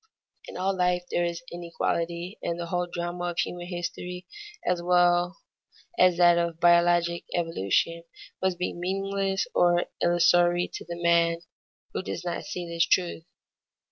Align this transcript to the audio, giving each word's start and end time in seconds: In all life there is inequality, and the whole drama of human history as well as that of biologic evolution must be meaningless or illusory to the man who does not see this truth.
In 0.47 0.57
all 0.57 0.75
life 0.75 1.03
there 1.11 1.23
is 1.25 1.43
inequality, 1.51 2.39
and 2.41 2.59
the 2.59 2.65
whole 2.65 2.87
drama 2.91 3.25
of 3.25 3.37
human 3.37 3.67
history 3.67 4.25
as 4.65 4.81
well 4.81 5.37
as 5.95 6.17
that 6.17 6.39
of 6.39 6.59
biologic 6.59 7.25
evolution 7.35 8.05
must 8.41 8.57
be 8.57 8.73
meaningless 8.73 9.45
or 9.53 9.85
illusory 10.01 10.67
to 10.73 10.85
the 10.85 10.99
man 10.99 11.41
who 11.93 12.01
does 12.01 12.25
not 12.25 12.45
see 12.45 12.67
this 12.67 12.87
truth. 12.87 13.25